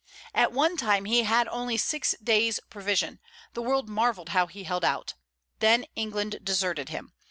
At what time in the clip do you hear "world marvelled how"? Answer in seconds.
3.61-4.47